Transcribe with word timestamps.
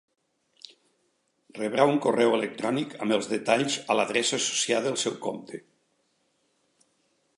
Rebrà 1.59 1.85
un 1.91 1.99
correu 2.05 2.33
electrònic 2.37 2.95
amb 3.07 3.17
els 3.17 3.29
detalls 3.35 3.77
a 3.95 3.99
l'adreça 3.99 4.41
associada 4.41 4.91
al 4.95 4.99
seu 5.03 5.19
compte. 5.27 5.61